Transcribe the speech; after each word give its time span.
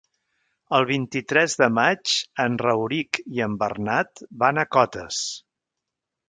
El 0.77 0.85
vint-i-tres 0.91 1.55
de 1.59 1.67
maig 1.79 2.13
en 2.45 2.55
Rauric 2.67 3.21
i 3.37 3.45
en 3.49 3.59
Bernat 3.65 4.25
van 4.45 4.63
a 4.63 4.65
Cotes. 4.79 5.21